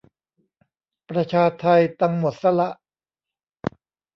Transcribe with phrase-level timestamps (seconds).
[1.09, 1.65] ประชาไท
[1.99, 2.69] ตังค์หมดซะละ